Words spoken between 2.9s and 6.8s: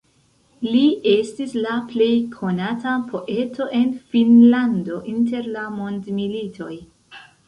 poeto en Finnlando inter la mondmilitoj.